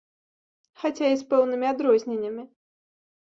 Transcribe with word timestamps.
Хаця 0.83 1.07
і 1.15 1.19
з 1.21 1.27
пэўнымі 1.33 1.67
адрозненнямі. 1.73 2.43